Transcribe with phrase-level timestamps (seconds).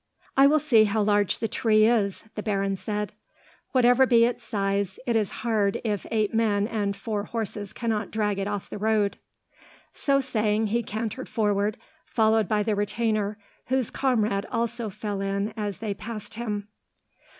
[0.35, 3.13] "I will see how large the tree is," the baron said.
[3.71, 8.39] "Whatever be its size, it is hard if eight men and four horses cannot drag
[8.39, 9.19] it off the road."
[9.93, 13.37] So saying, he cantered forward, followed by the retainer,
[13.67, 16.67] whose comrade also fell in as they passed him.